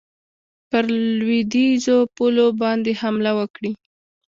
پر 0.69 0.83
لوېدیخو 1.17 1.97
پولو 2.15 2.47
باندي 2.59 2.93
حمله 3.01 3.31
وکړي. 3.39 3.71